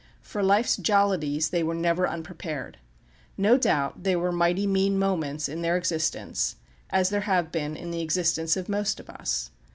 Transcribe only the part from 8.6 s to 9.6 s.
most of us.